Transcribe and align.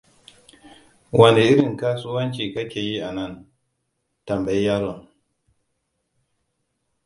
Wane 1.19 1.41
irin 1.51 1.73
kasuwanci 1.81 2.43
ka 2.53 2.63
ke 2.71 2.79
yi 2.87 2.95
anan? 3.09 3.33
tambayi 4.25 4.63
yaron. 4.67 5.01